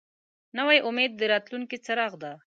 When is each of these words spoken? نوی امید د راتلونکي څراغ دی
نوی 0.57 0.77
امید 0.87 1.11
د 1.17 1.21
راتلونکي 1.31 1.77
څراغ 1.85 2.13
دی 2.23 2.33